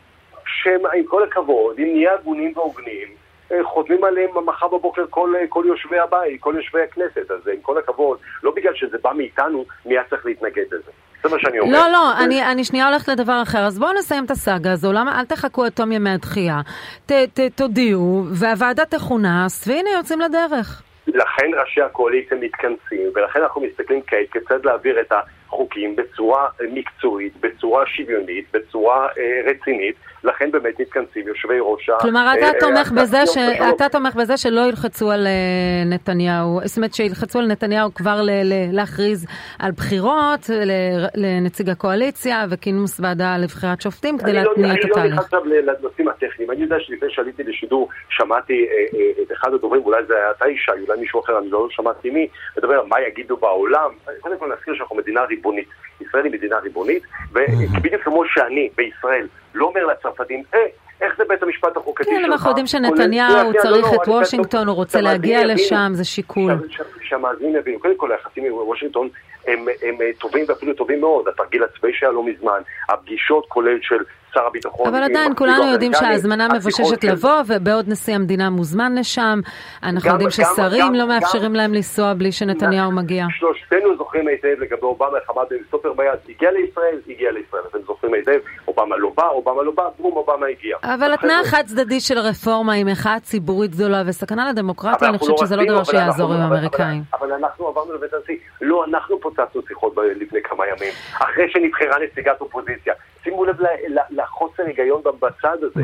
שהם, 0.45 0.79
עם 0.97 1.03
כל 1.05 1.23
הכבוד, 1.23 1.79
אם 1.79 1.89
נהיה 1.93 2.13
הגונים 2.13 2.53
והוגנים, 2.55 3.07
אה, 3.51 3.63
חותמים 3.63 4.03
עליהם 4.03 4.29
מחר 4.45 4.67
בבוקר 4.67 5.05
כל, 5.09 5.33
אה, 5.35 5.45
כל 5.49 5.63
יושבי 5.67 5.99
הבית, 5.99 6.41
כל 6.41 6.53
יושבי 6.57 6.81
הכנסת, 6.81 7.31
אז 7.31 7.47
אה, 7.47 7.53
עם 7.53 7.59
כל 7.61 7.77
הכבוד, 7.77 8.17
לא 8.43 8.51
בגלל 8.55 8.73
שזה 8.75 8.97
בא 9.03 9.11
מאיתנו, 9.13 9.65
מי 9.85 9.93
היה 9.93 10.03
צריך 10.09 10.25
להתנגד 10.25 10.65
לזה. 10.71 10.91
זה 11.29 11.35
מה 11.35 11.41
שאני 11.41 11.59
אומר. 11.59 11.71
לא, 11.71 11.91
לא, 11.91 12.17
אני, 12.19 12.51
אני 12.51 12.63
שנייה 12.63 12.87
הולכת 12.87 13.07
לדבר 13.07 13.41
אחר, 13.41 13.59
אז 13.59 13.79
בואו 13.79 13.93
נסיים 13.93 14.25
את 14.25 14.31
הסאגה 14.31 14.71
הזו, 14.71 14.93
למה 14.93 15.19
אל 15.19 15.25
תחכו 15.25 15.63
עד 15.63 15.71
תום 15.71 15.91
ימי 15.91 16.09
הדחייה, 16.09 16.61
ת, 17.05 17.11
ת, 17.11 17.39
תודיעו, 17.55 18.25
והוועדה 18.31 18.85
תכונס, 18.85 19.67
והנה 19.67 19.89
יוצאים 19.97 20.19
לדרך. 20.21 20.83
לכן 21.07 21.45
ראשי 21.61 21.81
הקואליציה 21.81 22.37
מתכנסים, 22.37 23.11
ולכן 23.15 23.41
אנחנו 23.41 23.61
מסתכלים 23.61 24.01
כעת 24.07 24.31
כיצד 24.31 24.65
להעביר 24.65 25.01
את 25.01 25.11
החוקים 25.47 25.95
בצורה 25.95 26.47
אה, 26.61 26.65
מקצועית, 26.73 27.33
בצורה 27.41 27.85
שוויונית, 27.85 28.45
בצורה 28.53 29.07
אה, 29.17 29.51
רצינית, 29.51 29.95
לכן 30.23 30.51
באמת 30.51 30.79
מתכנסים 30.79 31.27
יושבי 31.27 31.57
ראש 31.61 31.89
ה... 31.89 31.93
כלומר, 32.01 32.33
אתה 32.37 32.45
אה, 32.45 32.47
אה, 32.47 32.59
תומך 32.59 32.91
בזה, 32.91 33.25
ש... 33.25 33.37
הסיעות 33.37 33.75
אתה 33.75 33.89
תומך 33.89 34.15
בזה 34.15 34.37
שלא 34.37 34.61
ילחצו 34.61 35.11
על 35.11 35.27
אה, 35.27 35.83
נתניהו, 35.85 36.59
זאת 36.63 36.77
אומרת 36.77 36.93
שילחצו 36.93 37.39
על 37.39 37.47
נתניהו 37.47 37.93
כבר 37.93 38.21
ל... 38.21 38.29
ל... 38.29 38.53
להכריז 38.71 39.27
על 39.59 39.71
בחירות 39.71 40.49
ל... 40.49 40.71
לנציג 41.15 41.69
הקואליציה 41.69 42.45
וכינוס 42.49 42.99
ועדה 42.99 43.37
לבחירת 43.37 43.81
שופטים 43.81 44.17
כדי 44.17 44.33
לא- 44.33 44.41
להתניע 44.41 44.73
את 44.73 44.77
אני 44.77 44.89
לא 44.89 44.95
התהליך. 44.95 45.13
נכנס 45.13 45.25
עכשיו 45.25 45.41
לנושאים 45.45 46.07
הטכניים. 46.07 46.51
אני 46.51 46.61
יודע 46.61 46.75
שלפני 46.79 47.09
שעליתי 47.11 47.43
לשידור, 47.43 47.89
שמעתי 48.09 48.67
אה, 48.71 48.99
אה, 48.99 49.23
את 49.23 49.31
אחד 49.31 49.53
הדוברים, 49.53 49.81
אולי 49.85 50.05
זה 50.07 50.15
היה 50.15 50.31
אתה 50.31 50.47
ישי, 50.49 50.71
אולי 50.87 50.99
מישהו 50.99 51.19
אחר, 51.19 51.39
אני 51.39 51.49
לא 51.49 51.67
שמעתי 51.69 52.09
מי, 52.09 52.27
מדבר 52.57 52.73
על 52.73 52.85
מה 52.87 53.01
יגידו 53.07 53.37
בעולם. 53.37 53.89
קודם 54.19 54.37
כל 54.39 54.51
נזכיר 54.53 54.75
שאנחנו 54.75 54.95
מדינה 54.95 55.21
ריבונית. 55.37 55.67
ישראל 56.01 56.23
היא 56.25 56.31
מדינה 56.33 56.57
ריבונית, 56.57 57.03
ובדיוק 57.31 58.01
כמו 58.03 58.23
שאני 58.27 58.69
בישראל 58.77 59.27
לא 59.53 59.65
אומר 59.65 59.85
לצרפתים, 59.85 60.43
אה, 60.53 60.59
איך 61.01 61.13
זה 61.17 61.23
בית 61.29 61.43
המשפט 61.43 61.77
החוקתי 61.77 62.03
שלך? 62.03 62.13
כן, 62.17 62.31
אנחנו 62.31 62.49
יודעים 62.49 62.67
שנתניהו 62.67 62.99
שנייה, 63.31 63.61
צריך 63.61 63.85
לא, 63.85 63.91
לא, 63.91 64.01
את 64.03 64.07
וושינגטון, 64.07 64.67
הוא 64.67 64.75
רוצה 64.75 65.01
להגיע. 65.01 65.45
לשם, 65.45 65.91
זה 65.93 66.05
שיקול. 66.05 66.53
שה- 66.69 66.77
שה- 66.77 66.83
שהמאזינים 67.01 67.55
יבינו, 67.55 67.79
קודם 67.79 67.97
כל 67.97 68.11
היחסים 68.11 68.45
עם 68.45 68.53
וושינגטון 68.53 69.09
הם, 69.47 69.59
הם 69.81 70.01
אה, 70.01 70.09
טובים 70.19 70.45
ואפילו 70.47 70.73
טובים 70.73 70.99
מאוד, 71.01 71.27
התרגיל 71.27 71.63
הצבאי 71.63 71.93
שהיה 71.93 72.11
לא 72.11 72.23
מזמן, 72.23 72.61
הפגישות 72.89 73.45
כולל 73.47 73.77
של 73.81 73.97
שר 74.37 74.47
הביטחון. 74.47 74.87
אבל 74.87 75.03
עדיין 75.03 75.35
כולנו 75.35 75.63
יודעים 75.71 75.93
שההזמנה 75.93 76.47
מבוששת 76.55 77.01
של- 77.01 77.11
לבוא, 77.11 77.41
ובעוד 77.47 77.85
נשיא 77.89 78.15
המדינה 78.15 78.49
מוזמן 78.49 78.95
לשם. 78.95 79.39
אנחנו 79.83 80.09
יודעים 80.09 80.29
ששרים 80.29 80.95
לא 80.95 81.07
מאפשרים 81.07 81.55
להם 81.55 81.73
לנסוע 81.73 82.13
בלי 82.13 82.31
שנתניהו 82.31 82.91
מגיע. 82.91 83.25
שלושתנו 83.39 83.97
זוכרים 83.97 84.27
היטב 84.27 84.47
לגבי 84.59 84.77
אובמה, 84.83 85.17
איך 85.21 85.29
עמד 85.29 85.45
עם 85.51 85.57
סטופר 85.67 85.93
ביד, 85.93 86.09
הגיע 86.29 86.51
לישראל, 86.51 86.97
הגיע 87.09 87.31
לישראל, 87.31 87.61
אתם 87.71 87.77
זוכרים 87.87 88.13
היטב, 88.13 88.39
אובמה 88.67 88.97
לא 88.97 89.11
בא, 89.17 89.27
אובמה 89.27 89.63
לא 89.63 89.71
בא, 89.71 89.83
בום, 89.99 90.13
אובמה 90.17 90.45
הגיע. 90.45 90.77
אבל 90.83 91.11
חבר'ה, 91.17 91.39
החד 91.39 91.63
צדדי 91.65 91.99
של 91.99 92.17
הרפורמה 92.17 92.73
היא 92.73 92.85
מחאה 92.85 93.19
ציבורית 93.19 93.71
גדולה 93.71 94.03
וסכנה 94.05 94.49
לדמוקרטיה, 94.49 95.09
אני 95.09 95.17
חושבת 95.17 95.37
שזה 95.37 95.55
לא 95.55 95.63
דבר 95.65 95.83
שיעזור 95.83 96.31
אנחנו- 96.31 96.45
עם 96.45 96.53
האמריקאים. 96.53 97.01
אבל 97.19 97.31
אנחנו, 97.33 97.67
עברנו 97.67 97.93
לבית 97.93 98.13
הנשיא. 98.13 98.35
לא, 98.61 98.85
אנחנו 98.85 99.19
פוצצנו 99.21 99.61
שיחות 99.67 99.93
לפני 100.21 100.39
כמה 100.43 100.63
ימים, 100.67 100.93
אחרי 101.21 101.49
שנבחרה 101.49 101.97
נציגת 102.03 102.41
אופוזיציה. 102.41 102.93
שימו 103.29 103.45
לב 103.45 103.61
ל- 103.61 103.65
ל- 103.99 104.21
לחוסר 104.21 104.63
היגיון 104.67 105.01
בצד 105.21 105.57
הזה. 105.61 105.81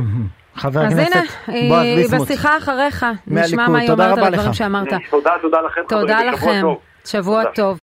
חבר 0.56 0.86
אז 0.86 0.94
הנה, 0.94 1.02
הכנסת 1.04 1.34
היא 1.48 1.70
בועז 1.70 1.84
ביסמוט. 1.96 2.22
בשיחה 2.28 2.58
אחריך, 2.58 3.06
נשמע. 3.28 3.68
מה 3.68 3.80
היא 3.80 3.92
אומרת 3.92 4.18
על 4.18 4.24
הדברים. 4.24 4.54
שאמרת. 4.54 4.88
תודה, 5.10 5.32
תודה 5.42 5.58
לכם, 5.62 5.82
תודה 5.90 6.24
לכם, 6.24 6.62
טוב. 6.62 6.78
שבוע. 7.06 7.44
טוב. 7.56 7.80